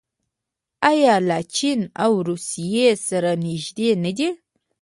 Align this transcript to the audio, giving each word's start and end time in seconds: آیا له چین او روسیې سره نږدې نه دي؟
آیا 0.89 1.15
له 1.27 1.37
چین 1.55 1.79
او 2.03 2.11
روسیې 2.27 2.89
سره 3.07 3.31
نږدې 3.45 3.89
نه 4.03 4.11
دي؟ 4.17 4.29